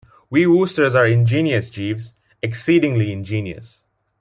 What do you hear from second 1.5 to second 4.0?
Jeeves, exceedingly ingenious.